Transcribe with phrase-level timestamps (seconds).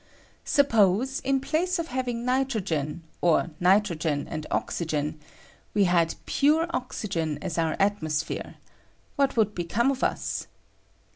[0.45, 5.19] Sup pose, in place of having nitrogen, or nitrogen and oxygen,
[5.75, 8.55] we had pure oxygen as our atmos phere;
[9.15, 10.47] what would become of us?